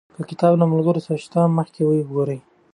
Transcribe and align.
که 0.17 0.21
کتاب 0.31 0.53
له 0.59 0.65
ملګرو 0.71 1.03
سره 1.05 1.17
شته 1.23 1.39
وي، 1.41 1.51
مخکې 1.59 1.79
یې 1.83 1.89
وګورئ. 2.05 2.39